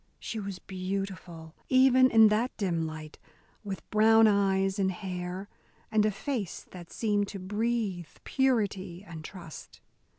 She 0.17 0.39
was 0.39 0.57
beautiful 0.57 1.53
even 1.69 2.09
in 2.09 2.29
that 2.29 2.57
dim 2.57 2.87
light, 2.87 3.19
with 3.63 3.87
brown 3.91 4.25
eyes 4.25 4.79
and 4.79 4.91
hair, 4.91 5.47
and 5.91 6.03
a 6.07 6.11
face 6.11 6.65
that 6.71 6.91
seemed 6.91 7.27
to 7.27 7.37
breathe 7.37 8.07
purity 8.23 9.03
and 9.07 9.23
trust. 9.23 9.79